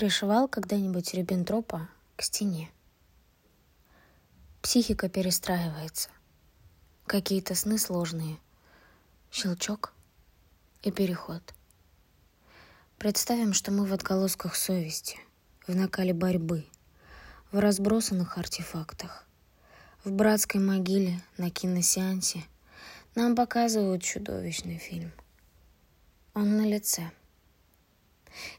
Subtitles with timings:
[0.00, 2.70] Пришивал когда-нибудь Риббентропа к стене.
[4.62, 6.08] Психика перестраивается.
[7.04, 8.38] Какие-то сны сложные.
[9.30, 9.92] Щелчок
[10.80, 11.42] и переход.
[12.96, 15.18] Представим, что мы в отголосках совести,
[15.66, 16.64] в накале борьбы,
[17.52, 19.26] в разбросанных артефактах.
[20.02, 22.42] В братской могиле на киносеансе
[23.14, 25.12] нам показывают чудовищный фильм.
[26.32, 27.10] Он на лице.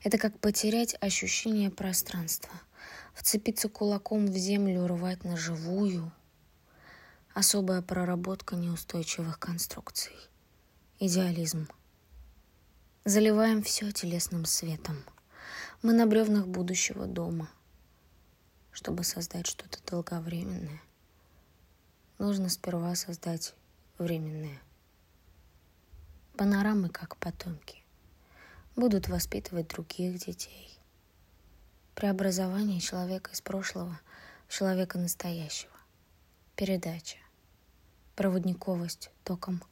[0.03, 2.53] Это как потерять ощущение пространства,
[3.13, 6.11] вцепиться кулаком в землю, рвать на живую.
[7.33, 10.15] Особая проработка неустойчивых конструкций.
[10.99, 11.67] Идеализм.
[13.05, 15.03] Заливаем все телесным светом.
[15.81, 17.49] Мы на бревнах будущего дома.
[18.71, 20.81] Чтобы создать что-то долговременное,
[22.19, 23.55] нужно сперва создать
[23.97, 24.61] временное.
[26.37, 27.80] Панорамы, как потомки,
[28.75, 30.77] будут воспитывать других детей.
[31.95, 33.99] Преобразование человека из прошлого
[34.47, 35.71] в человека настоящего.
[36.55, 37.17] Передача.
[38.15, 39.63] Проводниковость током.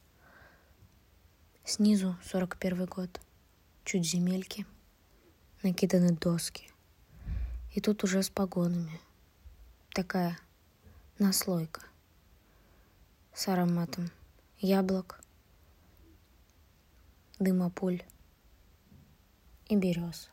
[1.64, 3.22] Снизу 41 год.
[3.84, 4.66] Чуть земельки.
[5.64, 6.70] Накиданы доски.
[7.74, 9.00] И тут уже с погонами.
[9.94, 10.38] Такая
[11.18, 11.82] наслойка.
[13.34, 14.12] С ароматом
[14.60, 15.22] яблок,
[17.40, 17.70] дыма
[19.70, 20.30] y Virus.